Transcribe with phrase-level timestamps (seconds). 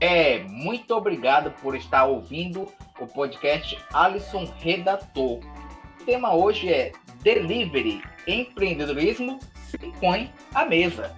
[0.00, 2.66] É, muito obrigado por estar ouvindo
[2.98, 5.40] o podcast Alisson Redator.
[5.40, 6.92] O tema hoje é
[7.22, 9.38] Delivery, empreendedorismo
[9.68, 11.14] se põe à mesa.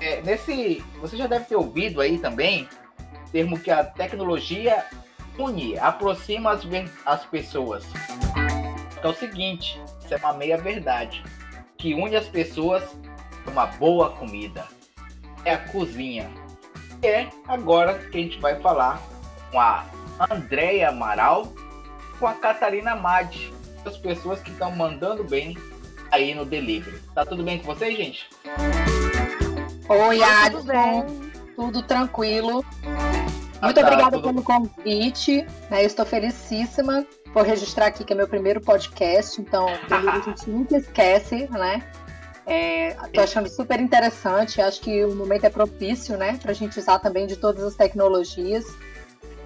[0.00, 2.68] É, nesse, você já deve ter ouvido aí também
[3.32, 4.84] termo que a tecnologia
[5.38, 6.62] une, aproxima as,
[7.06, 7.84] as pessoas.
[9.02, 11.22] É o seguinte, isso é uma meia verdade,
[11.78, 12.84] que une as pessoas
[13.46, 14.66] uma boa comida.
[15.44, 16.30] É a cozinha.
[17.02, 19.00] E é agora que a gente vai falar
[19.50, 19.86] com a
[20.30, 21.52] Andréia Amaral,
[22.18, 23.52] com a Catarina Madi,
[23.84, 25.56] as pessoas que estão mandando bem
[26.10, 27.00] aí no delivery.
[27.14, 28.28] Tá tudo bem com vocês, gente?
[29.88, 31.06] Oi, Adson.
[31.06, 32.64] Tudo, tudo tranquilo.
[33.60, 34.28] Ah, Muito tá, obrigada tudo...
[34.28, 35.46] pelo convite.
[35.70, 35.82] Né?
[35.82, 40.76] Eu estou felicíssima por registrar aqui que é meu primeiro podcast, então a gente nunca
[40.76, 41.82] esquece, né?
[43.04, 44.60] Estou é, achando super interessante.
[44.60, 47.74] Acho que o momento é propício, né, para a gente usar também de todas as
[47.74, 48.64] tecnologias.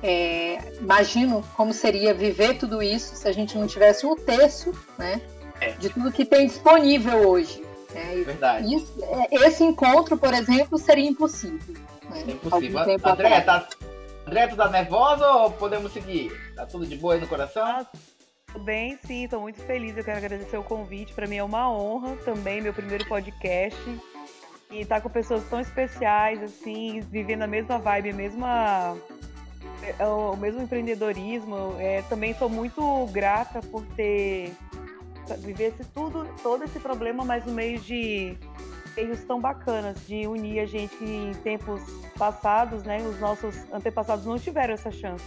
[0.02, 5.20] É, imagino como seria viver tudo isso se a gente não tivesse um terço, né,
[5.60, 5.70] é.
[5.72, 7.64] de tudo que tem disponível hoje.
[7.92, 8.22] Né?
[8.24, 8.74] Verdade.
[8.74, 11.74] Isso, é, esse encontro, por exemplo, seria impossível.
[12.10, 12.24] Né?
[12.26, 12.80] É impossível.
[12.80, 13.68] André, tá,
[14.26, 16.32] André, tu tá nervosa ou podemos seguir?
[16.54, 17.64] Tá tudo de boa aí no coração?
[17.64, 17.86] Ah,
[18.46, 19.96] tudo bem, sim, estou muito feliz.
[19.96, 21.12] Eu quero agradecer o convite.
[21.12, 23.78] Para mim é uma honra também, meu primeiro podcast.
[24.70, 28.96] E estar tá com pessoas tão especiais, assim, vivendo a mesma vibe, a mesma,
[29.98, 31.76] é, o mesmo empreendedorismo.
[31.78, 34.52] É, também sou muito grata por ter
[35.38, 38.38] vivido esse tudo, todo esse problema, mas no meio de
[38.96, 41.82] meios tão bacanas de unir a gente em tempos
[42.16, 42.98] passados, né?
[42.98, 45.24] Os nossos antepassados não tiveram essa chance.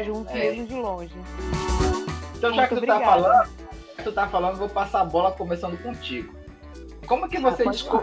[0.00, 0.38] É, juntos é.
[0.38, 1.14] mesmo de longe.
[2.36, 3.50] Então, já que tu tá falando,
[4.02, 6.34] tu tá falando, vou passar a bola começando contigo.
[7.06, 8.02] Como que você, desco...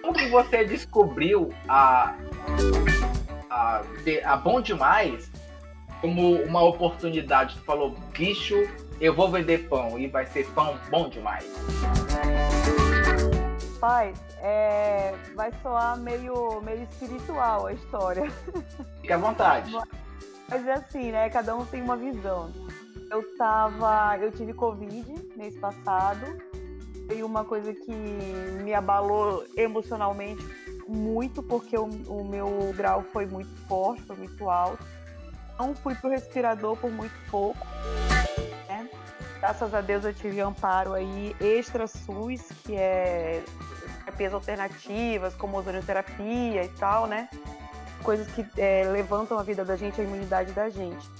[0.00, 2.14] Como que você descobriu a,
[3.50, 3.82] a,
[4.24, 5.30] a Bom Demais
[6.00, 7.56] como uma oportunidade?
[7.56, 8.66] Tu falou, bicho,
[8.98, 11.44] eu vou vender pão e vai ser pão bom demais.
[13.80, 18.30] Paz, é, vai soar meio, meio espiritual a história.
[19.02, 19.70] Fica à vontade.
[20.48, 21.28] Mas é assim, né?
[21.30, 22.50] Cada um tem uma visão
[23.14, 24.18] eu tava.
[24.18, 25.06] Eu tive Covid
[25.36, 26.26] mês passado.
[27.06, 30.42] Foi uma coisa que me abalou emocionalmente
[30.88, 34.84] muito, porque o, o meu grau foi muito forte, foi muito alto.
[35.58, 37.66] Não fui pro respirador por muito pouco.
[38.68, 38.88] Né?
[39.38, 43.44] Graças a Deus eu tive amparo aí extra SUS, que é
[44.04, 47.28] terapias alternativas, como ozonioterapia e tal, né?
[48.04, 51.10] Coisas que é, levantam a vida da gente, a imunidade da gente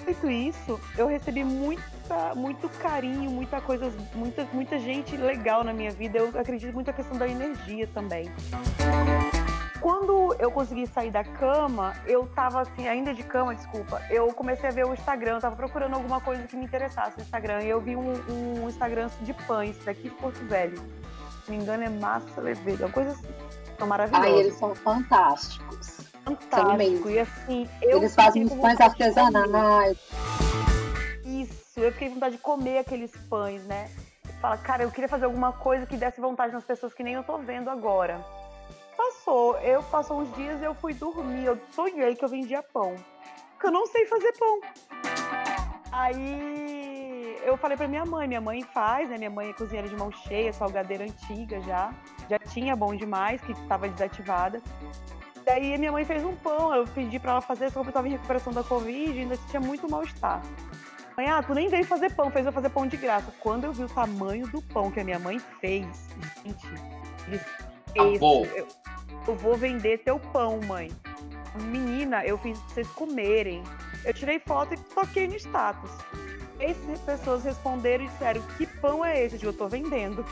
[0.00, 5.90] feito isso, eu recebi muita, muito carinho, muita coisa, muita, muita gente legal na minha
[5.90, 6.18] vida.
[6.18, 8.30] Eu acredito muito na questão da energia também.
[9.80, 14.68] Quando eu consegui sair da cama, eu tava assim, ainda de cama, desculpa, eu comecei
[14.68, 17.62] a ver o Instagram, eu tava procurando alguma coisa que me interessasse no Instagram.
[17.62, 20.76] E eu vi um, um Instagram de pães daqui de Porto Velho.
[21.44, 23.28] Se não me engano, é Massa Levedo, uma coisa assim.
[23.78, 24.28] São maravilhosos.
[24.28, 27.10] Ah, eles são fantásticos fantástico.
[27.10, 29.98] E assim, eu Eles fazem os pães artesanais.
[31.24, 33.90] Isso, eu fiquei com vontade de comer aqueles pães, né?
[34.40, 37.22] Fala, cara, eu queria fazer alguma coisa que desse vontade nas pessoas que nem eu
[37.22, 38.24] tô vendo agora.
[38.96, 42.96] Passou, eu passou uns dias eu fui dormir, eu sonhei que eu vendia pão.
[43.52, 44.60] Porque eu não sei fazer pão.
[45.92, 49.18] Aí eu falei pra minha mãe, minha mãe faz, né?
[49.18, 51.92] Minha mãe é cozinheira de mão cheia, salgadeira antiga já.
[52.28, 54.62] Já tinha bom demais, que estava desativada.
[55.50, 58.06] Daí minha mãe fez um pão, eu pedi pra ela fazer, só que eu tava
[58.06, 60.40] em recuperação da Covid e ainda tinha muito mal-estar.
[61.16, 63.34] Mãe, ah, tu nem veio fazer pão, fez eu fazer pão de graça.
[63.40, 65.84] Quando eu vi o tamanho do pão que a minha mãe fez,
[66.46, 66.68] gente,
[67.96, 68.14] eu,
[69.26, 70.88] eu vou vender teu pão, mãe.
[71.62, 73.64] Menina, eu fiz pra vocês comerem.
[74.04, 75.90] Eu tirei foto e toquei no status.
[76.60, 79.36] Três pessoas responderam e disseram: Que pão é esse?
[79.36, 80.24] Eu, eu tô vendendo.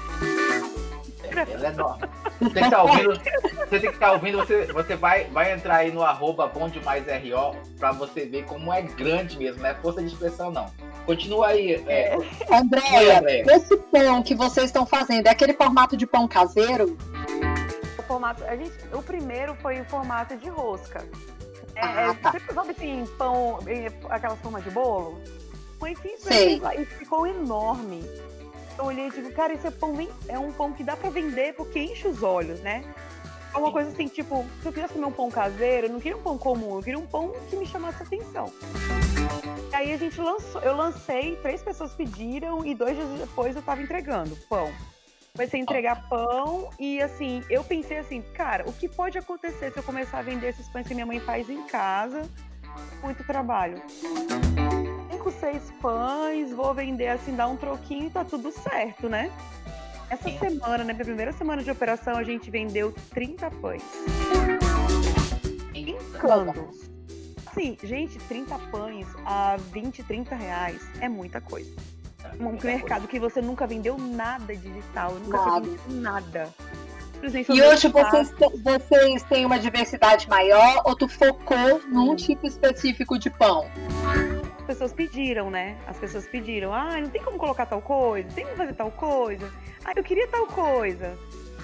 [1.24, 2.10] Ela é nova.
[2.38, 5.24] Você tem que estar tá ouvindo, você tem que estar tá ouvindo, você, você vai,
[5.24, 9.62] vai entrar aí no arroba bom demais RO pra você ver como é grande mesmo,
[9.62, 10.66] não é força de expressão, não.
[11.06, 11.82] Continua aí.
[11.88, 12.14] É...
[12.52, 16.96] Andréia, esse pão que vocês estão fazendo é aquele formato de pão caseiro?
[17.98, 18.44] O formato.
[18.44, 21.04] A gente, o primeiro foi o formato de rosca.
[21.74, 22.32] É, ah, é, tá.
[22.32, 23.58] Você sabe assim, pão,
[24.10, 25.18] aquelas formas de bolo?
[25.86, 26.60] Enfim, Sei.
[26.98, 28.02] ficou enorme
[28.78, 29.94] eu olhei e digo, cara, esse é, pão,
[30.28, 32.84] é um pão que dá para vender porque enche os olhos, né?
[33.52, 36.16] É uma coisa assim, tipo, se eu quisesse comer um pão caseiro, eu não queria
[36.16, 38.52] um pão comum, eu queria um pão que me chamasse atenção.
[39.70, 43.62] E Aí a gente lançou, eu lancei, três pessoas pediram e dois dias depois eu
[43.62, 44.70] tava entregando pão.
[45.32, 49.78] Comecei a entregar pão e assim, eu pensei assim, cara, o que pode acontecer se
[49.78, 52.28] eu começar a vender esses pães que minha mãe faz em casa?
[53.02, 53.82] Muito trabalho.
[55.28, 59.30] Cinco, seis pães, vou vender assim, dar um troquinho e tá tudo certo, né?
[60.08, 60.38] Essa Sim.
[60.38, 63.82] semana, na minha primeira semana de operação, a gente vendeu 30 pães.
[65.70, 66.70] Brincando.
[67.52, 71.70] Sim, gente, 30 pães a 20, 30 reais é muita coisa
[72.40, 75.60] um mercado que você nunca vendeu nada digital, nunca nada.
[75.60, 76.48] vendeu nada.
[77.48, 78.32] E hoje vocês,
[78.62, 83.66] vocês têm uma diversidade maior ou tu focou num tipo específico de pão?
[84.68, 85.78] As pessoas pediram, né?
[85.86, 89.50] As pessoas pediram, ah, não tem como colocar tal coisa, tem como fazer tal coisa.
[89.82, 91.16] Ah, eu queria tal coisa.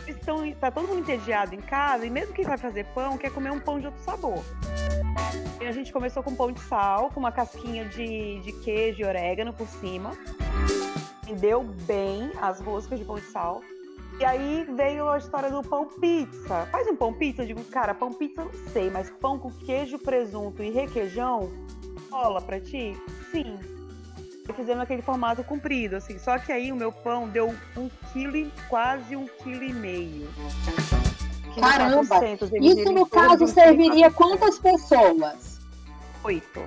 [0.08, 3.52] Estão, tá todo mundo entediado em casa e mesmo quem vai fazer pão quer comer
[3.52, 4.42] um pão de outro sabor.
[5.60, 9.04] E a gente começou com pão de sal, com uma casquinha de, de queijo e
[9.04, 10.12] orégano por cima.
[11.26, 13.60] Vendeu bem as roscas de pão de sal.
[14.18, 16.64] E aí veio a história do pão pizza.
[16.72, 17.42] Faz um pão pizza?
[17.42, 21.50] Eu digo, cara, pão pizza não sei, mas pão com queijo, presunto e requeijão
[22.10, 22.96] rola pra ti?
[23.30, 23.58] Sim.
[24.54, 26.18] Fizemos aquele formato comprido, assim.
[26.18, 30.28] Só que aí o meu pão deu um quilo, quase um quilo e meio.
[31.58, 32.20] Caramba!
[32.60, 35.60] Isso no caso serviria quantas pessoas?
[36.24, 36.62] Oito.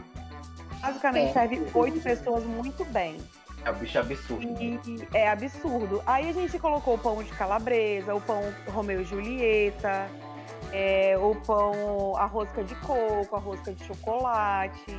[0.81, 1.33] Basicamente é.
[1.33, 3.17] serve oito pessoas muito bem.
[3.65, 4.45] É um bicho absurdo.
[4.61, 4.79] E,
[5.13, 6.01] é absurdo.
[6.05, 10.09] Aí a gente colocou o pão de calabresa, o pão Romeu e Julieta,
[10.71, 14.97] é, o pão, a rosca de coco, a rosca de chocolate.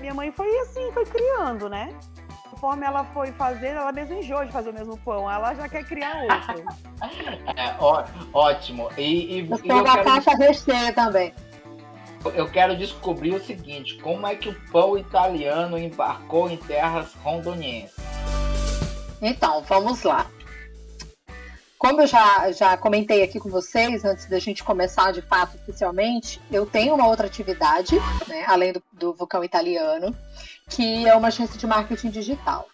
[0.00, 1.94] Minha mãe foi assim, foi criando, né?
[2.50, 5.30] Conforme ela foi fazendo, ela mesmo enjoou de fazer o mesmo pão.
[5.30, 6.64] Ela já quer criar outro.
[7.56, 8.88] é, ó, ótimo.
[8.96, 10.04] E, e, o pão da quero...
[10.04, 11.32] caixa recheia também
[12.30, 17.96] eu quero descobrir o seguinte: como é que o pão italiano embarcou em terras rondonienses?
[19.20, 20.26] Então, vamos lá.
[21.78, 26.40] Como eu já, já comentei aqui com vocês, antes da gente começar de fato oficialmente,
[26.50, 30.16] eu tenho uma outra atividade, né, além do, do Vulcão Italiano,
[30.68, 32.68] que é uma agência de marketing digital.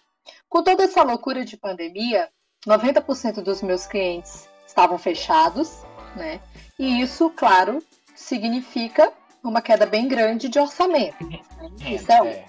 [0.47, 2.29] Com toda essa loucura de pandemia,
[2.65, 5.83] 90% dos meus clientes estavam fechados,
[6.15, 6.39] né?
[6.77, 7.83] E isso, claro,
[8.15, 9.11] significa
[9.43, 11.25] uma queda bem grande de orçamento.
[11.27, 11.39] Né?
[11.85, 12.45] Isso é, é.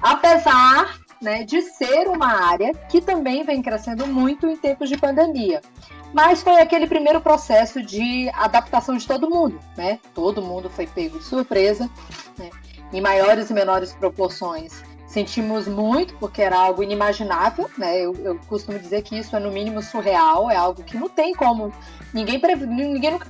[0.00, 5.62] Apesar né, de ser uma área que também vem crescendo muito em tempos de pandemia.
[6.12, 9.98] Mas foi aquele primeiro processo de adaptação de todo mundo, né?
[10.14, 11.90] Todo mundo foi pego de surpresa,
[12.38, 12.50] né?
[12.92, 14.82] em maiores e menores proporções.
[15.08, 18.00] Sentimos muito, porque era algo inimaginável, né?
[18.00, 21.34] Eu, eu costumo dizer que isso é no mínimo surreal, é algo que não tem
[21.34, 21.72] como.
[22.12, 23.26] Ninguém, ninguém nunca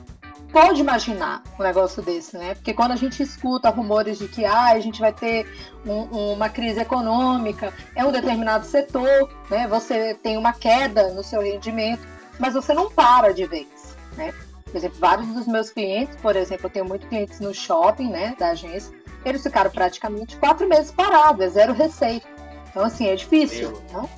[0.54, 2.54] pode imaginar um negócio desse, né?
[2.54, 5.48] Porque quando a gente escuta rumores de que ah, a gente vai ter
[5.84, 9.66] um, uma crise econômica, é um determinado setor, né?
[9.66, 12.06] Você tem uma queda no seu rendimento,
[12.38, 14.32] mas você não para de vez, né?
[14.64, 18.34] Por exemplo, vários dos meus clientes, por exemplo, eu tenho muitos clientes no shopping, né,
[18.38, 18.92] da agência,
[19.24, 22.26] eles ficaram praticamente quatro meses parados, é zero receita.
[22.70, 24.08] Então, assim, é difícil, né?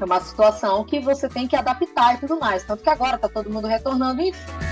[0.00, 2.64] É uma situação que você tem que adaptar e tudo mais.
[2.64, 4.71] Tanto que agora tá todo mundo retornando, enfim.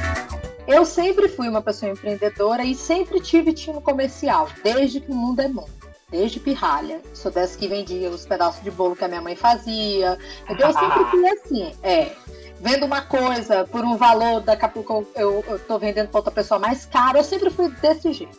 [0.67, 5.41] Eu sempre fui uma pessoa empreendedora e sempre tive time comercial, desde que o mundo
[5.41, 5.71] é mundo.
[6.11, 7.01] Desde pirralha.
[7.15, 10.19] Sou dessa que vendia os pedaços de bolo que a minha mãe fazia.
[10.49, 12.13] Então eu sempre fui assim, é.
[12.61, 16.33] Vendo uma coisa por um valor, daqui a pouco eu, eu tô vendendo para outra
[16.33, 18.39] pessoa mais caro, eu sempre fui desse jeito.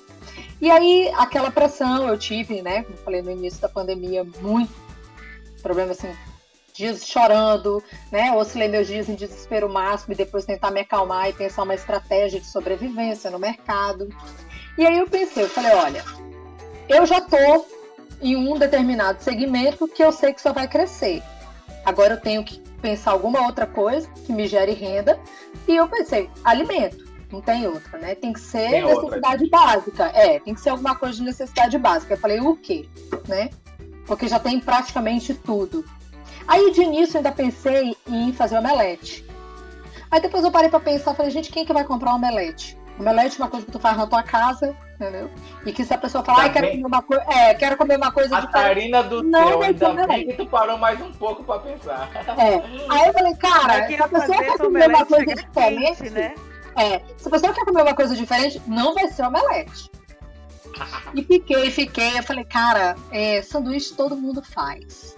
[0.61, 2.83] E aí, aquela pressão eu tive, né?
[2.83, 4.71] Como falei no início da pandemia, muito
[5.63, 6.13] problema assim
[6.81, 8.31] dias chorando, né?
[8.33, 12.39] Oscilei meus dias em desespero máximo e depois tentar me acalmar e pensar uma estratégia
[12.39, 14.09] de sobrevivência no mercado.
[14.77, 16.03] E aí eu pensei, eu falei, olha,
[16.89, 17.65] eu já tô
[18.21, 21.21] em um determinado segmento que eu sei que só vai crescer.
[21.85, 25.19] Agora eu tenho que pensar alguma outra coisa que me gere renda.
[25.67, 28.15] E eu pensei, alimento, não tem outra, né?
[28.15, 29.59] Tem que ser tem necessidade outra.
[29.59, 30.05] básica.
[30.13, 32.13] É, tem que ser alguma coisa de necessidade básica.
[32.13, 32.87] Eu falei, o quê?
[33.27, 33.49] Né?
[34.05, 35.85] Porque já tem praticamente tudo.
[36.51, 39.25] Aí de início eu ainda pensei em fazer omelete.
[40.11, 42.77] Aí depois eu parei para pensar, falei, gente, quem que vai comprar omelete?
[42.99, 45.31] Omelete é uma coisa que tu faz na tua casa, entendeu?
[45.65, 47.23] E que se a pessoa falar, ah, quero comer uma coisa.
[47.29, 50.77] É, quero comer uma coisa a Catarina do não céu, ainda bem que tu parou
[50.77, 52.09] mais um pouco para pensar.
[52.37, 52.55] É.
[52.89, 56.35] Aí eu falei, cara, se a pessoa quer comer uma coisa diferente, né?
[56.75, 59.89] É, se a pessoa quer comer uma coisa diferente, não vai ser omelete.
[61.13, 62.17] E fiquei, fiquei.
[62.19, 65.15] Eu falei, cara, é, sanduíche todo mundo faz.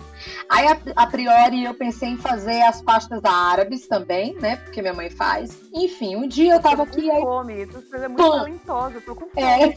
[0.50, 4.58] Aí, a, a, priori, eu pensei em fazer as pastas árabes também, né?
[4.58, 5.60] Porque minha mãe faz.
[5.74, 7.10] Enfim, um dia eu tava aqui.
[7.10, 7.22] Aí...
[7.22, 9.34] Fome, tu é muito talentosa, eu tô com fome.
[9.44, 9.74] É.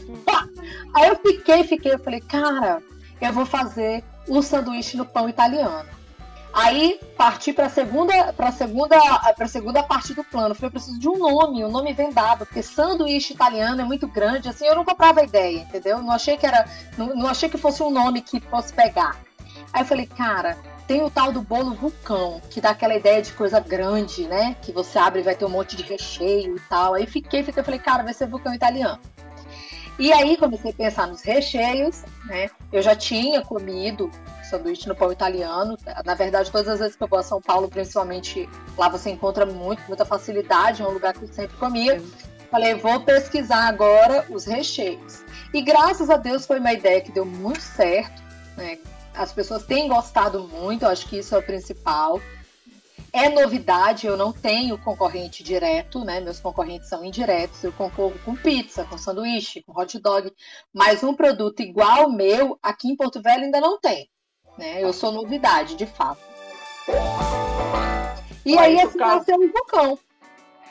[0.93, 2.81] aí eu fiquei, fiquei, eu falei, cara,
[3.19, 5.97] eu vou fazer o sanduíche no pão italiano.
[6.53, 8.97] Aí parti para a segunda, para segunda,
[9.35, 10.55] para segunda parte do plano.
[10.55, 14.49] Falei, eu preciso de um nome, um nome vendado, porque sanduíche italiano é muito grande,
[14.49, 16.01] assim, eu não comprava ideia, entendeu?
[16.01, 19.26] Não achei que era, não, não achei que fosse um nome que fosse pegar.
[19.73, 20.57] Aí eu falei, cara,
[20.87, 24.55] tem o tal do bolo vulcão, que dá aquela ideia de coisa grande, né?
[24.61, 26.93] Que você abre e vai ter um monte de recheio e tal.
[26.93, 28.99] Aí fiquei, fiquei, falei, cara, vai ser vulcão italiano.
[29.99, 32.49] E aí comecei a pensar nos recheios, né?
[32.71, 34.11] Eu já tinha comido
[34.47, 35.75] sanduíche no pão italiano.
[36.05, 38.47] Na verdade, todas as vezes que eu vou a São Paulo, principalmente
[38.77, 42.01] lá você encontra muito, muita facilidade, é um lugar que eu sempre comia.
[42.51, 45.23] Falei, vou pesquisar agora os recheios.
[45.53, 48.21] E graças a Deus foi uma ideia que deu muito certo,
[48.55, 48.77] né?
[49.17, 52.21] As pessoas têm gostado muito, eu acho que isso é o principal.
[53.11, 56.19] É novidade, eu não tenho concorrente direto, né?
[56.19, 57.63] Meus concorrentes são indiretos.
[57.63, 60.31] Eu concorro com pizza, com sanduíche, com hot dog,
[60.73, 64.07] mas um produto igual ao meu aqui em Porto Velho ainda não tem.
[64.57, 64.83] Né?
[64.83, 66.21] Eu sou novidade, de fato.
[68.45, 68.97] E Mas aí caso...
[68.97, 69.99] nasceu um vulcão.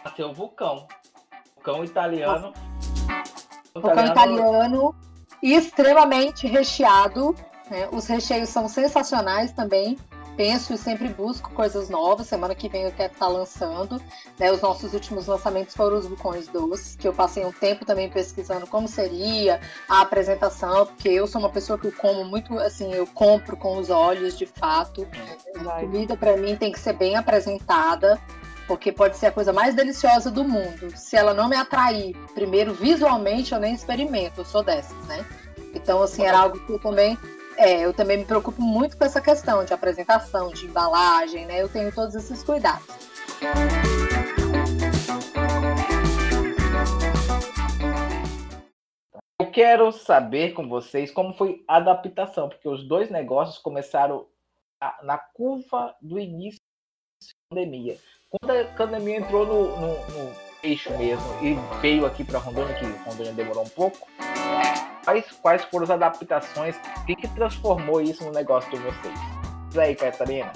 [0.05, 0.87] Nasceu um vulcão.
[1.55, 2.53] Vulcão italiano.
[3.75, 5.07] Vulcão italiano, italiano
[5.43, 7.35] extremamente recheado
[7.71, 7.89] né?
[7.93, 9.99] Os recheios são sensacionais também.
[10.37, 12.27] Penso e sempre busco coisas novas.
[12.27, 14.01] Semana que vem eu quero estar lançando.
[14.39, 14.53] Né?
[14.53, 18.67] Os nossos últimos lançamentos foram os vulcões doces, que eu passei um tempo também pesquisando
[18.67, 23.07] como seria a apresentação, porque eu sou uma pessoa que eu como muito, assim, eu
[23.07, 25.09] compro com os olhos, de fato.
[25.57, 28.21] a comida para mim tem que ser bem apresentada
[28.67, 30.93] porque pode ser a coisa mais deliciosa do mundo.
[30.97, 35.25] Se ela não me atrair, primeiro visualmente, eu nem experimento, eu sou dessas, né?
[35.73, 37.17] Então, assim, era algo que eu também
[37.57, 41.63] é, eu também me preocupo muito com essa questão de apresentação, de embalagem, né?
[41.63, 42.87] Eu tenho todos esses cuidados.
[49.41, 54.27] Eu quero saber com vocês como foi a adaptação, porque os dois negócios começaram
[55.03, 56.61] na curva do início
[57.21, 57.99] da pandemia.
[58.31, 62.85] Quando a pandemia entrou no, no, no eixo mesmo e veio aqui para Rondônia, que
[63.09, 64.07] Rondônia demorou um pouco,
[65.07, 66.75] quais, quais foram as adaptações?
[66.99, 69.15] O que, que transformou isso no negócio de vocês?
[69.73, 70.53] E aí, Catarina?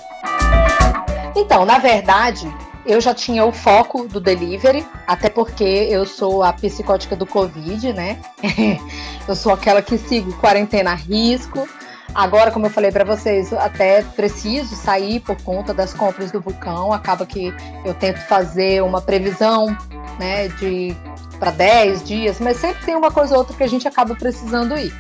[1.37, 2.52] Então, na verdade,
[2.85, 7.92] eu já tinha o foco do delivery, até porque eu sou a psicótica do Covid,
[7.92, 8.21] né?
[9.28, 11.69] eu sou aquela que sigo quarentena a risco.
[12.12, 16.92] Agora, como eu falei para vocês, até preciso sair por conta das compras do vulcão.
[16.92, 17.54] Acaba que
[17.85, 19.69] eu tento fazer uma previsão,
[20.19, 20.97] né, de
[21.40, 24.78] para 10 dias, mas sempre tem uma coisa ou outra que a gente acaba precisando
[24.78, 24.94] ir.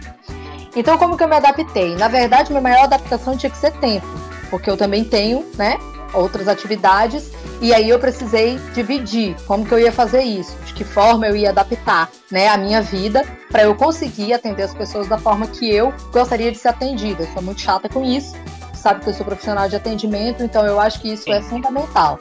[0.74, 1.94] Então, como que eu me adaptei?
[1.96, 4.06] Na verdade, minha maior adaptação tinha que ser tempo,
[4.48, 5.78] porque eu também tenho, né,
[6.14, 7.30] outras atividades,
[7.60, 11.36] e aí eu precisei dividir como que eu ia fazer isso, de que forma eu
[11.36, 15.68] ia adaptar, né, a minha vida para eu conseguir atender as pessoas da forma que
[15.68, 17.24] eu gostaria de ser atendida.
[17.24, 18.34] Eu sou muito chata com isso,
[18.74, 22.18] sabe que eu sou profissional de atendimento, então eu acho que isso é fundamental.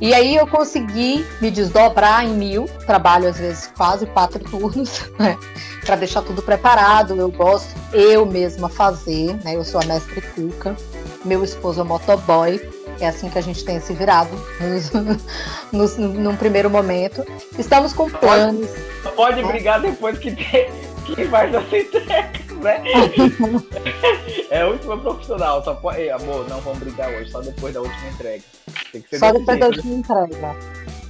[0.00, 5.36] E aí eu consegui me desdobrar em mil, trabalho às vezes quase quatro turnos, né?
[5.84, 7.16] Para deixar tudo preparado.
[7.16, 9.56] Eu gosto eu mesma fazer, né?
[9.56, 10.76] Eu sou a mestre cuca,
[11.24, 12.60] meu esposo é motoboy.
[13.00, 14.30] É assim que a gente tem se virado
[15.72, 17.24] no, no, num primeiro momento.
[17.56, 18.68] Estamos com planos.
[19.02, 20.68] Pode, pode brigar depois que, tem,
[21.06, 22.82] que faz essa entrega, né?
[24.50, 25.62] é a última profissional.
[25.64, 26.00] Só pode...
[26.00, 28.42] Ei, amor, não vamos brigar hoje, só depois da última entrega.
[29.18, 30.56] Só depois da última entrega.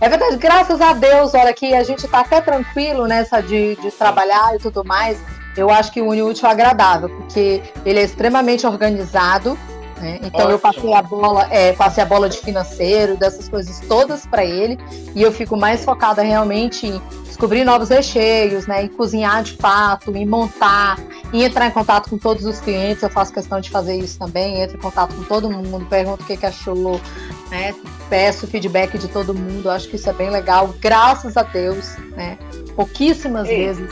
[0.01, 3.91] É verdade, graças a Deus, olha que a gente tá até tranquilo nessa de, de
[3.91, 5.21] trabalhar e tudo mais.
[5.57, 9.59] Eu acho que une útil ao agradável, porque ele é extremamente organizado.
[10.01, 10.21] Né?
[10.23, 10.51] Então Ótimo.
[10.53, 14.79] eu passei a bola, é, passei a bola de financeiro, dessas coisas todas para ele,
[15.15, 20.15] e eu fico mais focada realmente em descobrir novos recheios, né, em cozinhar de fato,
[20.17, 20.99] em montar,
[21.33, 23.03] em entrar em contato com todos os clientes.
[23.03, 26.27] Eu faço questão de fazer isso também, entro em contato com todo mundo, pergunto o
[26.27, 27.01] que, que achou,
[27.51, 27.75] né,
[28.09, 29.71] peço feedback de todo mundo.
[29.71, 32.39] Acho que isso é bem legal, graças a Deus, né?
[32.75, 33.91] Pouquíssimas Ei, vezes.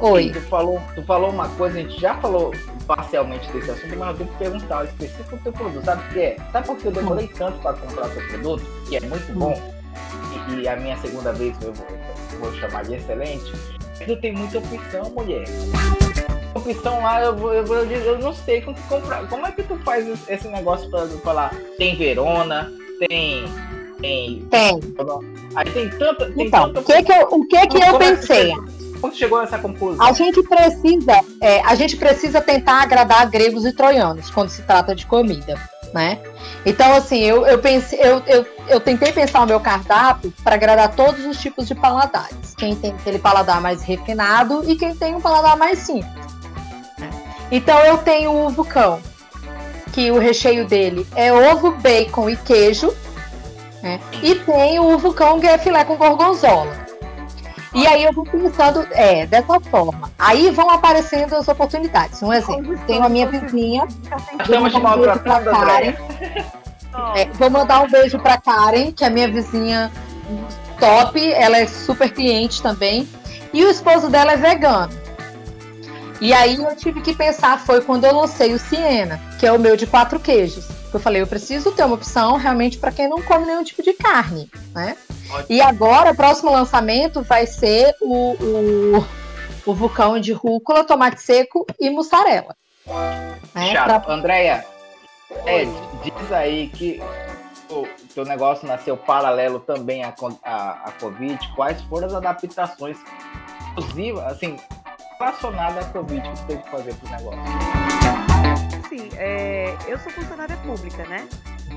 [0.00, 0.24] Oi.
[0.24, 2.52] Ei, tu falou, tu falou uma coisa, a gente já falou
[2.90, 5.84] parcialmente desse assunto, mas eu tenho que perguntar específico do teu produto.
[5.84, 6.36] Sabe por quê?
[6.50, 9.62] Sabe por que eu demorei tanto para comprar o teu produto, que é muito bom?
[10.48, 11.86] E, e, a minha segunda vez eu vou,
[12.40, 13.52] vou chamar de excelente,
[14.04, 15.44] tu tem muita opção, mulher.
[16.52, 19.28] Opção lá, eu, eu, eu, eu não sei como comprar.
[19.28, 21.54] Como é que tu faz esse negócio para falar?
[21.78, 22.72] Tem Verona,
[23.08, 23.44] tem.
[24.00, 24.40] Tem.
[24.50, 24.80] Tem.
[25.54, 26.32] Aí tem tanta.
[26.32, 26.92] Tem então, tanta...
[26.92, 28.52] Que que eu, o que que eu é pensei?
[29.00, 30.04] Como chegou nessa conclusão?
[30.04, 34.94] A gente precisa, é, a gente precisa tentar agradar gregos e troianos quando se trata
[34.94, 35.58] de comida
[35.92, 36.18] né?
[36.64, 40.94] Então, assim, eu, eu, pensei, eu, eu, eu tentei pensar o meu cardápio para agradar
[40.94, 42.54] todos os tipos de paladares.
[42.56, 46.26] Quem tem aquele paladar mais refinado e quem tem um paladar mais simples.
[46.98, 47.10] Né?
[47.50, 49.00] Então eu tenho o vulcão,
[49.92, 52.94] que o recheio dele é ovo, bacon e queijo.
[53.82, 53.98] Né?
[54.22, 56.89] E tem o vulcão que é filé com gorgonzola.
[57.72, 60.10] E aí eu vou pensando, é, dessa forma.
[60.18, 62.22] Aí vão aparecendo as oportunidades.
[62.22, 63.86] Um exemplo, tenho a minha vizinha.
[64.40, 65.94] Estamos um maltratando, Karen.
[67.14, 69.90] É, vou mandar um beijo para Karen, que é a minha vizinha
[70.80, 71.32] top.
[71.32, 73.08] Ela é super cliente também.
[73.52, 74.92] E o esposo dela é vegano.
[76.20, 79.58] E aí eu tive que pensar, foi quando eu lancei o Siena, que é o
[79.58, 80.68] meu de quatro queijos.
[80.92, 83.92] Eu falei, eu preciso ter uma opção realmente para quem não come nenhum tipo de
[83.94, 84.96] carne, né?
[85.48, 89.06] E agora, o próximo lançamento vai ser o, o,
[89.66, 92.56] o vulcão de rúcula, tomate seco e mussarela.
[93.54, 93.72] Né?
[93.72, 94.04] Chato.
[94.04, 94.14] Pra...
[94.14, 94.64] Andréia,
[95.46, 95.64] é,
[96.02, 97.00] diz aí que
[97.70, 101.38] o teu negócio nasceu paralelo também à, à, à Covid.
[101.54, 102.98] Quais foram as adaptações
[103.68, 104.56] exclusivas, assim,
[105.18, 107.40] relacionadas à Covid que você teve que fazer para o negócio?
[108.88, 111.28] Sim, é, eu sou funcionária pública, né?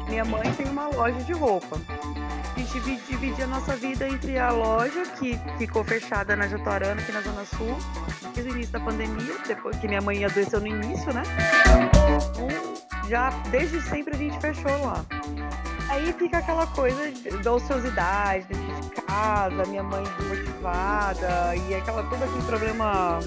[0.07, 1.79] Minha mãe tem uma loja de roupa.
[2.55, 7.11] A gente dividia a nossa vida entre a loja, que ficou fechada na Jatuarana, aqui
[7.11, 7.77] na Zona Sul,
[8.33, 11.23] desde o início da pandemia, depois que minha mãe adoeceu no início, né?
[11.87, 15.03] Então, já desde sempre a gente fechou lá.
[15.89, 17.11] Aí fica aquela coisa
[17.43, 23.19] da ociosidade, dentro de casa, minha mãe desmotivada, e aquela, todo aquele problema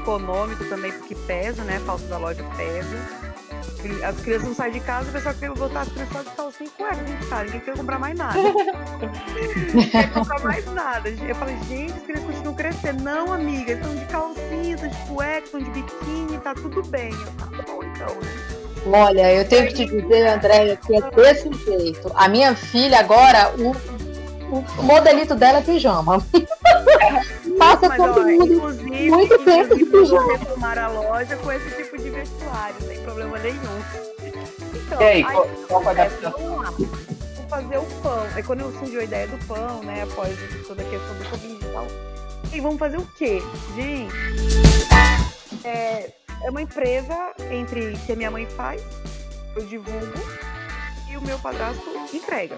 [0.00, 1.76] econômico também, porque pesa, né?
[1.76, 3.33] A falta da loja pesa
[4.02, 6.72] as crianças não saem de casa, o pessoal quer botar as crianças de calcinha e
[6.72, 8.38] cueca casa, ninguém quer comprar mais nada.
[9.74, 11.08] não quer comprar mais nada.
[11.08, 13.02] Eu falei, gente, as crianças continuam crescendo.
[13.02, 17.12] Não, amiga, estão de calcinha, estão de cueca, estão de biquíni, tá tudo bem.
[17.12, 18.54] Eu, tá bom então, né?
[18.86, 22.12] Olha, eu tenho que te dizer, Andréia, que é desse jeito.
[22.14, 23.74] A minha filha agora, o
[24.50, 26.24] o modelito dela é pijama.
[27.58, 28.60] Passa Mas, todo ó, mundo
[29.10, 30.36] muito tempo de pijama.
[30.36, 33.82] retomar a loja com esse tipo de vestuário, sem problema nenhum.
[34.74, 36.70] Então, e aí, aí qual, qual lá.
[36.70, 38.26] Vou fazer o pão.
[38.34, 41.72] Aí quando surgiu a ideia do pão, né, após toda a questão do Covid e
[41.72, 41.86] tal.
[42.52, 43.42] E vamos fazer o quê?
[43.74, 44.14] Gente,
[45.64, 48.82] é, é uma empresa entre que a minha mãe faz,
[49.56, 50.18] eu divulgo,
[51.10, 52.56] e o meu padrasto entrega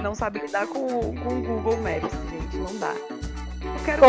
[0.00, 2.56] não sabe lidar com, com o Google Maps, gente.
[2.56, 2.94] Não dá.
[3.64, 4.04] Eu quero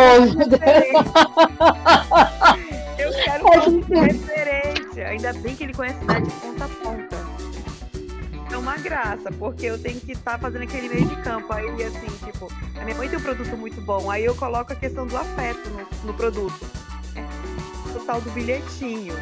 [2.97, 3.45] Eu quero
[3.81, 5.07] uma referência.
[5.07, 7.15] Ainda bem que ele conhece a cidade de ponta a ponta.
[8.51, 11.51] É uma graça, porque eu tenho que estar tá fazendo aquele meio de campo.
[11.51, 12.47] Aí, assim, tipo,
[12.79, 14.09] a minha mãe tem um produto muito bom.
[14.09, 16.65] Aí eu coloco a questão do afeto no, no produto.
[17.15, 17.21] É,
[17.95, 19.13] o tal do bilhetinho.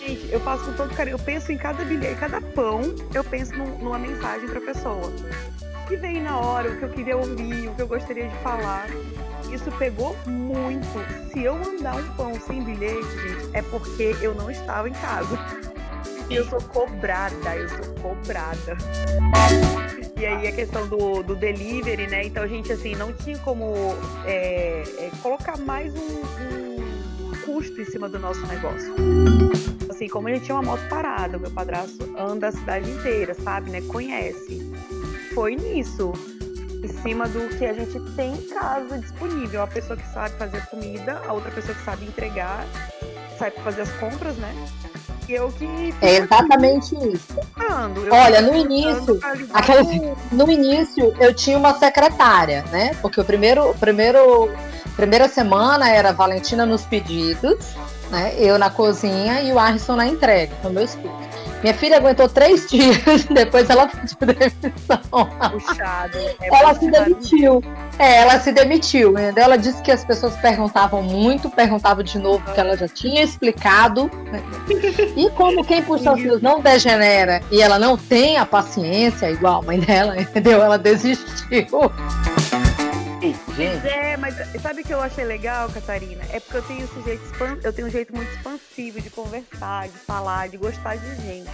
[0.00, 1.14] Gente, eu faço com todo carinho.
[1.14, 2.82] Eu penso em cada bilhete, cada pão,
[3.14, 5.12] eu penso num, numa mensagem pra pessoa
[5.88, 8.86] que veio na hora, o que eu queria ouvir, o que eu gostaria de falar.
[9.50, 10.86] Isso pegou muito.
[11.32, 15.38] Se eu mandar um pão sem bilhete, gente, é porque eu não estava em casa.
[16.28, 18.76] E eu sou cobrada, eu sou cobrada.
[20.20, 22.24] E aí a questão do, do delivery, né?
[22.24, 23.72] Então a gente assim não tinha como
[24.26, 28.94] é, é, colocar mais um, um custo em cima do nosso negócio
[29.98, 33.34] assim, como a gente tinha uma moto parada, o meu padrasto anda a cidade inteira,
[33.34, 33.80] sabe, né?
[33.88, 34.67] Conhece
[35.38, 36.12] foi nisso.
[36.82, 39.62] Em cima do que a gente tem em casa disponível.
[39.62, 42.66] A pessoa que sabe fazer comida, a outra pessoa que sabe entregar,
[43.38, 44.52] sabe fazer as compras, né?
[45.28, 45.94] E eu que.
[46.02, 47.36] É exatamente isso.
[48.10, 49.20] Olha, no início,
[49.54, 52.96] aquele, no início eu tinha uma secretária, né?
[53.00, 54.50] Porque o primeiro, o primeiro,
[54.96, 57.76] primeira semana era a Valentina nos pedidos,
[58.10, 58.34] né?
[58.36, 61.28] Eu na cozinha e o Arson na entrega, com meu esposo.
[61.62, 65.00] Minha filha aguentou três dias, depois ela pediu demissão.
[65.50, 66.18] Puxado.
[66.18, 66.78] É ela puxado.
[66.78, 67.64] se demitiu.
[67.98, 69.10] É, ela se demitiu.
[69.12, 69.44] Entendeu?
[69.44, 74.10] Ela disse que as pessoas perguntavam muito, perguntavam de novo que ela já tinha explicado.
[75.16, 79.60] E como quem puxa os fios não degenera e ela não tem a paciência igual
[79.60, 80.62] a mãe dela, entendeu?
[80.62, 81.90] Ela desistiu.
[83.20, 83.88] Gente.
[83.88, 86.22] É, mas sabe o que eu achei legal, Catarina?
[86.32, 87.22] É porque eu tenho esse jeito,
[87.64, 91.50] eu tenho um jeito muito expansivo de conversar, de falar, de gostar de gente.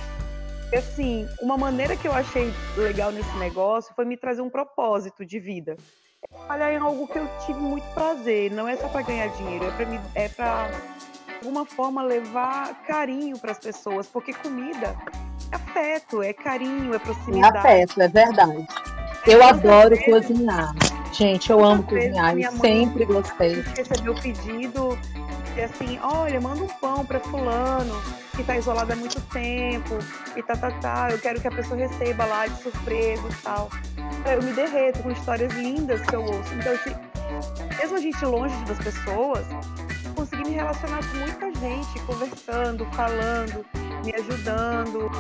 [0.73, 5.25] E assim, uma maneira que eu achei legal nesse negócio foi me trazer um propósito
[5.25, 5.77] de vida.
[6.23, 9.65] É trabalhar em algo que eu tive muito prazer, não é só para ganhar dinheiro,
[9.67, 14.97] é para é para de alguma forma levar carinho para as pessoas, porque comida
[15.51, 17.57] é afeto, é carinho, é, é proximidade.
[17.57, 18.67] É afeto, é verdade.
[19.27, 20.75] Eu adoro cozinhar.
[21.15, 23.63] Gente, eu amo cozinhar, eu sempre gostei.
[23.77, 24.99] Recebeu o pedido
[25.57, 27.95] e assim, olha, manda um pão para fulano
[28.35, 29.97] que tá isolado há muito tempo
[30.35, 33.71] e tá, tá, tá, eu quero que a pessoa receba lá de surpresa e tal.
[34.27, 36.53] Eu me derreto com histórias lindas que eu ouço.
[36.53, 36.97] Então, assim,
[37.79, 39.47] mesmo a gente longe das pessoas,
[40.17, 43.65] consegui me relacionar com muita gente, conversando, falando,
[44.05, 45.11] me ajudando.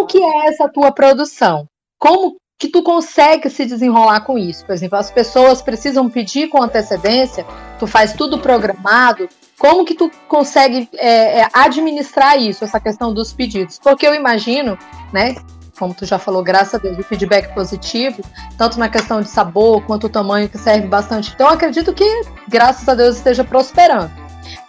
[0.00, 1.66] Como que é essa tua produção?
[1.98, 4.64] Como que tu consegue se desenrolar com isso?
[4.64, 7.44] Por exemplo, as pessoas precisam pedir com antecedência,
[7.78, 9.28] tu faz tudo programado.
[9.58, 13.78] Como que tu consegue é, é, administrar isso, essa questão dos pedidos?
[13.78, 14.78] Porque eu imagino,
[15.12, 15.34] né,
[15.78, 18.22] como tu já falou, graças a Deus, o feedback positivo,
[18.56, 21.30] tanto na questão de sabor quanto o tamanho, que serve bastante.
[21.34, 24.10] Então, acredito que, graças a Deus, esteja prosperando.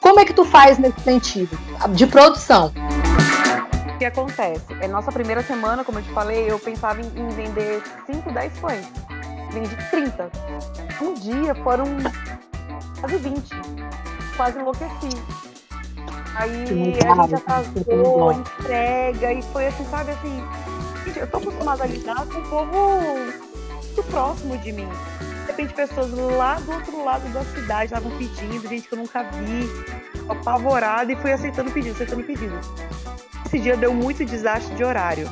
[0.02, 1.58] Como é que tu faz nesse sentido?
[1.92, 2.74] De produção?
[4.02, 4.66] Que acontece?
[4.80, 8.58] É nossa primeira semana, como eu te falei, eu pensava em, em vender 5, 10
[8.58, 8.88] pães.
[9.52, 10.32] Vendi 30.
[11.00, 11.86] Um dia foram
[13.00, 13.50] quase 20.
[14.36, 15.10] Quase enlouqueci.
[16.36, 20.44] Aí a gente atrasou, entrega, e foi assim, sabe assim.
[21.06, 23.00] Gente, eu tô acostumada a lidar com o povo
[23.84, 24.90] muito próximo de mim.
[25.42, 29.22] De repente, pessoas lá do outro lado da cidade estavam pedindo, gente que eu nunca
[29.22, 29.70] vi,
[30.28, 32.60] apavorada, e fui aceitando pedido, aceitando pedido
[33.52, 35.30] esse dia deu muito desastre de horário.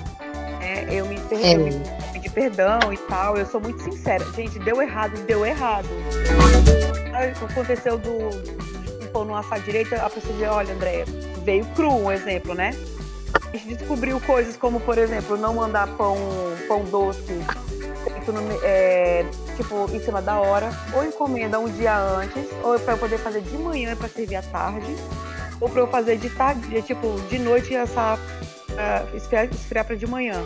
[0.60, 2.12] É, eu me perdi, é.
[2.12, 3.38] pedi perdão e tal.
[3.38, 4.26] Eu sou muito sincera.
[4.34, 5.88] Gente, deu errado, deu errado.
[7.50, 8.30] Aconteceu do,
[9.00, 11.06] do pão não assar direito, a pessoa dizia, olha, André,
[11.46, 12.72] veio cru, um exemplo, né?
[13.54, 16.18] A gente descobriu coisas como, por exemplo, não mandar pão,
[16.68, 17.24] pão doce
[18.04, 22.94] feito no, é, tipo, em cima da hora, ou encomenda um dia antes, ou para
[22.94, 24.96] eu poder fazer de manhã para servir à tarde
[25.62, 29.96] ou para eu fazer de tarde, tipo, de noite e assar, uh, esfriar, esfriar para
[29.96, 30.42] de manhã.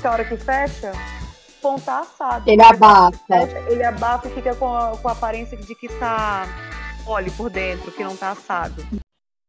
[0.00, 2.50] Que a hora que fecha, o pão tá assado.
[2.50, 3.18] Ele abafa.
[3.26, 6.46] Fecha, ele abafa e fica com a, com a aparência de que tá
[7.06, 8.84] óleo por dentro, que não tá assado.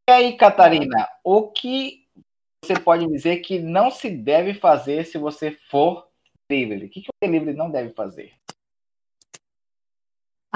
[0.07, 2.05] E aí, Catarina, o que
[2.63, 6.07] você pode dizer que não se deve fazer se você for
[6.49, 6.85] delivery?
[6.85, 8.31] O que, que o delivery não deve fazer?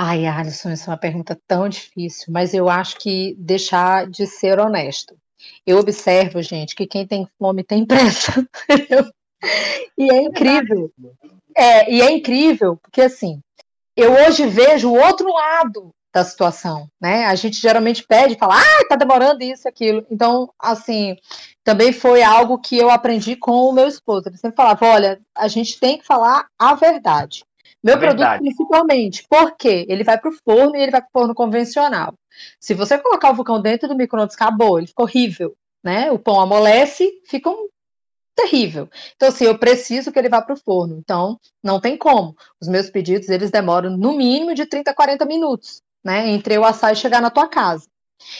[0.01, 4.57] Ai, Alisson, isso é uma pergunta tão difícil, mas eu acho que deixar de ser
[4.57, 5.13] honesto.
[5.67, 8.47] Eu observo, gente, que quem tem fome tem pressa.
[9.97, 10.89] e é incrível.
[11.53, 13.41] É, e é incrível, porque assim,
[13.93, 17.25] eu hoje vejo o outro lado da situação, né?
[17.25, 20.07] A gente geralmente pede, fala, ah, tá demorando isso, aquilo.
[20.09, 21.17] Então, assim,
[21.61, 24.29] também foi algo que eu aprendi com o meu esposo.
[24.29, 27.43] Ele sempre falava, olha, a gente tem que falar a verdade.
[27.83, 31.11] Meu é produto principalmente, porque ele vai para o forno e ele vai para o
[31.11, 32.13] forno convencional.
[32.59, 36.11] Se você colocar o vulcão dentro do micro-ondas, acabou, ele fica horrível, né?
[36.11, 37.67] O pão amolece, fica um
[38.35, 38.89] terrível.
[39.15, 40.97] Então, assim, eu preciso que ele vá para o forno.
[40.97, 42.35] Então, não tem como.
[42.61, 46.29] Os meus pedidos, eles demoram no mínimo de 30 a 40 minutos, né?
[46.29, 47.87] Entre eu assar e chegar na tua casa.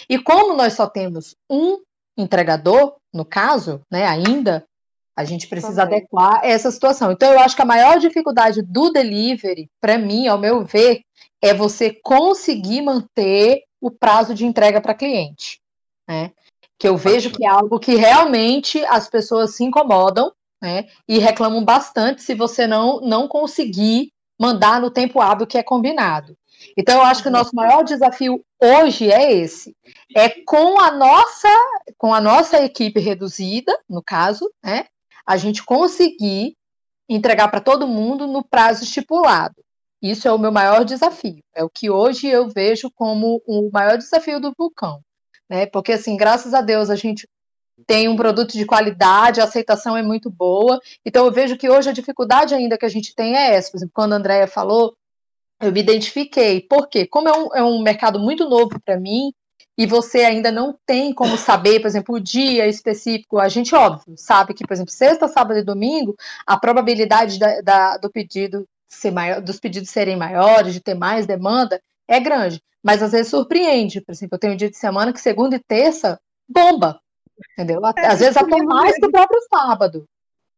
[0.10, 1.80] E como nós só temos um
[2.18, 4.66] entregador, no caso, né, ainda,
[5.20, 5.98] a gente precisa Também.
[5.98, 7.12] adequar essa situação.
[7.12, 11.02] Então, eu acho que a maior dificuldade do delivery, para mim, ao meu ver,
[11.42, 15.60] é você conseguir manter o prazo de entrega para cliente.
[16.08, 16.32] Né?
[16.80, 20.88] Que eu vejo que é algo que realmente as pessoas se incomodam né?
[21.06, 26.34] e reclamam bastante se você não, não conseguir mandar no tempo hábil que é combinado.
[26.78, 29.76] Então, eu acho que o nosso maior desafio hoje é esse.
[30.16, 31.50] É com a nossa,
[31.98, 34.86] com a nossa equipe reduzida, no caso, né?
[35.26, 36.56] A gente conseguir
[37.08, 39.56] entregar para todo mundo no prazo estipulado.
[40.02, 41.44] Isso é o meu maior desafio.
[41.54, 45.02] É o que hoje eu vejo como o maior desafio do vulcão.
[45.50, 45.66] Né?
[45.66, 47.28] Porque, assim, graças a Deus, a gente
[47.88, 50.80] tem um produto de qualidade, a aceitação é muito boa.
[51.06, 53.72] Então, eu vejo que hoje a dificuldade ainda que a gente tem é essa.
[53.72, 54.96] Por exemplo, quando a Andrea falou,
[55.60, 56.62] eu me identifiquei.
[56.62, 57.06] Por quê?
[57.06, 59.34] Como é um, é um mercado muito novo para mim,
[59.80, 64.14] e você ainda não tem como saber, por exemplo, o dia específico, a gente, óbvio,
[64.18, 69.10] sabe que, por exemplo, sexta, sábado e domingo, a probabilidade da, da, do pedido ser
[69.10, 72.62] maior, dos pedidos serem maiores, de ter mais demanda, é grande.
[72.84, 74.02] Mas às vezes surpreende.
[74.02, 77.00] Por exemplo, eu tenho um dia de semana que segunda e terça bomba.
[77.54, 77.80] Entendeu?
[77.96, 80.06] É, às vezes até mais que o próprio sábado.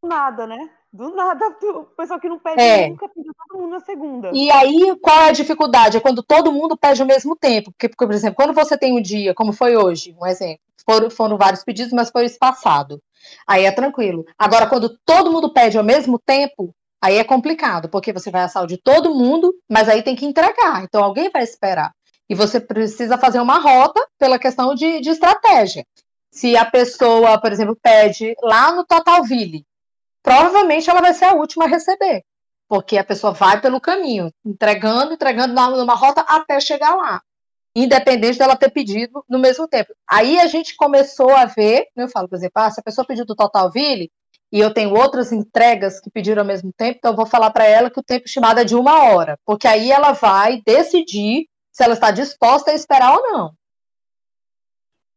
[0.01, 0.67] Nada, né?
[0.91, 2.89] Do nada, o pessoal que não pede é.
[2.89, 4.32] nunca pediu todo mundo na segunda.
[4.34, 5.98] E aí, qual é a dificuldade?
[5.98, 7.72] É quando todo mundo pede ao mesmo tempo.
[7.72, 11.38] Porque, por exemplo, quando você tem um dia, como foi hoje, um exemplo, foram, foram
[11.38, 13.02] vários pedidos, mas foi espaçado.
[13.46, 14.26] Aí é tranquilo.
[14.38, 18.64] Agora, quando todo mundo pede ao mesmo tempo, aí é complicado, porque você vai assar
[18.64, 20.84] o de todo mundo, mas aí tem que entregar.
[20.84, 21.92] Então, alguém vai esperar.
[22.30, 25.86] E você precisa fazer uma rota pela questão de, de estratégia.
[26.32, 29.66] Se a pessoa, por exemplo, pede lá no Totalville,
[30.24, 32.24] provavelmente ela vai ser a última a receber,
[32.71, 37.21] porque a pessoa vai pelo caminho, entregando, entregando numa rota até chegar lá.
[37.75, 39.93] independente dela ter pedido no mesmo tempo.
[40.07, 43.25] Aí a gente começou a ver, eu falo, por exemplo, ah, se a pessoa pediu
[43.25, 44.10] do Totalville
[44.53, 47.65] e eu tenho outras entregas que pediram ao mesmo tempo, então eu vou falar para
[47.65, 51.84] ela que o tempo estimado é de uma hora, porque aí ela vai decidir se
[51.84, 53.53] ela está disposta a esperar ou não.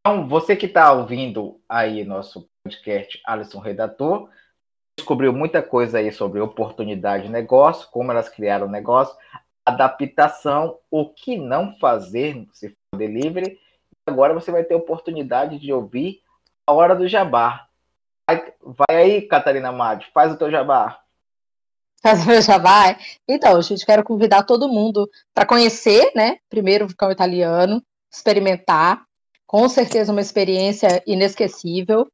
[0.00, 4.28] Então, você que está ouvindo aí nosso podcast Alisson Redator,
[4.96, 9.16] descobriu muita coisa aí sobre oportunidade de negócio, como elas criaram o negócio,
[9.64, 13.59] adaptação, o que não fazer se for delivery.
[14.07, 16.22] Agora você vai ter oportunidade de ouvir
[16.66, 17.66] a hora do jabá.
[18.28, 21.00] Vai, vai aí, Catarina Madi, faz o teu jabá.
[22.02, 22.98] Faz o meu jabá?
[23.26, 26.37] Então, gente, quero convidar todo mundo para conhecer, né?
[26.50, 29.04] Primeiro o italiano, experimentar.
[29.46, 32.07] Com certeza uma experiência inesquecível.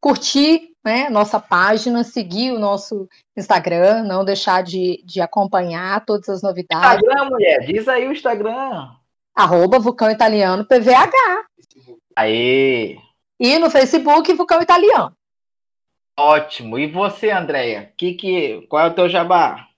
[0.00, 6.42] Curtir né, nossa página, seguir o nosso Instagram, não deixar de, de acompanhar todas as
[6.42, 7.02] novidades.
[7.02, 8.90] Instagram, mulher, diz aí o Instagram.
[9.34, 11.12] Arroba Vulcão Italiano PVH.
[12.14, 12.98] Aê!
[13.40, 15.16] E no Facebook, Vulcão Italiano.
[16.16, 16.78] Ótimo.
[16.78, 17.92] E você, Andréia?
[17.96, 19.68] Que que, qual é o teu jabá?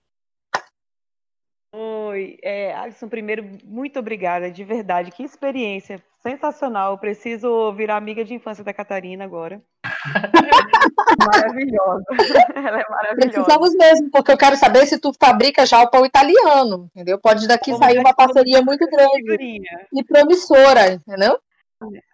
[1.72, 5.10] Oi, é, Alisson, primeiro, muito obrigada, de verdade.
[5.10, 6.92] Que experiência sensacional.
[6.92, 9.62] Eu preciso virar amiga de infância da Catarina agora.
[11.18, 12.04] maravilhosa.
[12.54, 13.16] Ela é maravilhosa.
[13.16, 17.18] Precisamos mesmo, porque eu quero saber se tu fabrica já o pão italiano, entendeu?
[17.18, 21.38] Pode daqui Como sair uma parceria muito grande e promissora, entendeu?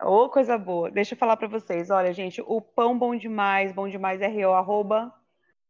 [0.02, 0.90] Ô, oh, coisa boa.
[0.90, 1.90] Deixa eu falar para vocês.
[1.90, 5.12] Olha, gente, o pão bom demais, bom demais RO, arroba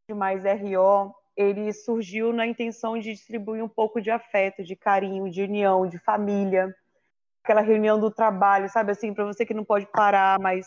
[0.08, 5.42] demais RO, ele surgiu na intenção de distribuir um pouco de afeto, de carinho, de
[5.42, 6.74] união, de família.
[7.42, 10.66] Aquela reunião do trabalho, sabe assim, para você que não pode parar, mas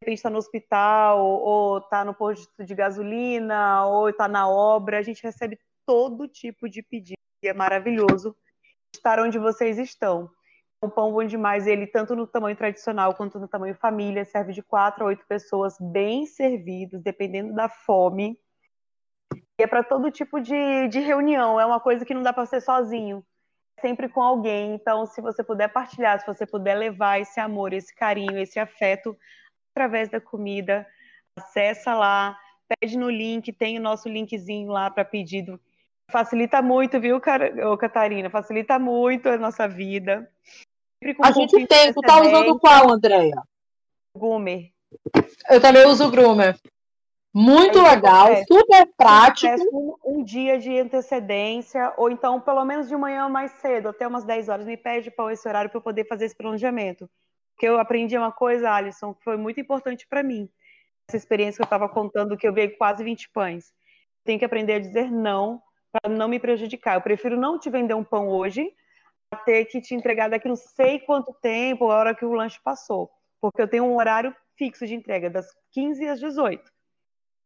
[0.00, 5.02] repente está no hospital, ou está no posto de gasolina, ou está na obra, a
[5.02, 7.18] gente recebe todo tipo de pedido.
[7.42, 8.34] E é maravilhoso
[8.94, 10.30] estar onde vocês estão.
[10.82, 14.62] O pão bom demais, ele tanto no tamanho tradicional quanto no tamanho família, serve de
[14.62, 18.38] quatro a oito pessoas bem servidos, dependendo da fome.
[19.58, 22.46] E é para todo tipo de, de reunião, é uma coisa que não dá para
[22.46, 23.22] ser sozinho,
[23.76, 24.74] é sempre com alguém.
[24.74, 29.14] Então, se você puder partilhar, se você puder levar esse amor, esse carinho, esse afeto
[29.72, 30.86] através da comida,
[31.36, 32.36] acessa lá,
[32.68, 35.60] pede no link, tem o nosso linkzinho lá para pedido.
[36.10, 37.20] Facilita muito, viu,
[37.78, 38.28] Catarina?
[38.28, 40.28] Facilita muito a nossa vida.
[41.22, 43.42] A gente tem, tu tá usando qual, Andréia?
[44.16, 44.72] Gumer.
[45.48, 46.56] Eu também uso Grumer.
[47.32, 49.54] Muito legal, super prático.
[49.72, 54.24] Um, um, dia de antecedência, ou então pelo menos de manhã mais cedo, até umas
[54.24, 57.08] 10 horas, me pede para esse horário para eu poder fazer esse planejamento.
[57.60, 60.48] Porque eu aprendi uma coisa, Alisson, que foi muito importante para mim.
[61.06, 63.74] Essa experiência que eu estava contando, que eu veio quase 20 pães.
[64.24, 65.60] Tem que aprender a dizer não
[65.92, 66.94] para não me prejudicar.
[66.94, 68.66] Eu prefiro não te vender um pão hoje,
[69.30, 72.58] a ter que te entregar daqui não sei quanto tempo, a hora que o lanche
[72.64, 73.10] passou.
[73.42, 76.64] Porque eu tenho um horário fixo de entrega, das 15 às 18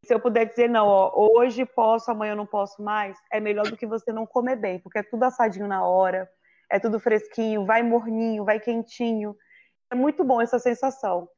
[0.05, 3.65] se eu puder dizer, não, ó, hoje posso, amanhã eu não posso mais, é melhor
[3.65, 6.31] do que você não comer bem, porque é tudo assadinho na hora,
[6.71, 9.35] é tudo fresquinho, vai morninho, vai quentinho.
[9.91, 11.29] É muito bom essa sensação.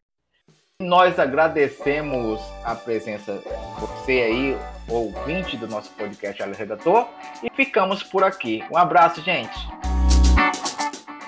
[0.81, 7.09] Nós agradecemos a presença de você aí, ouvinte do nosso podcast Ale Redator,
[7.43, 8.63] e ficamos por aqui.
[8.71, 9.57] Um abraço, gente.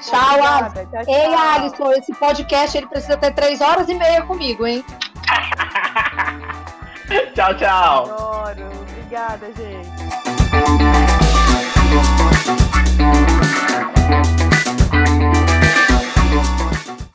[0.02, 1.14] Tchau, Obrigada, tchau, tchau.
[1.14, 4.85] Ei, Alisson, esse podcast ele precisa ter três horas e meia comigo, hein?
[7.35, 8.04] tchau, tchau.
[8.04, 8.70] Adoro.
[8.83, 9.97] Obrigada, gente.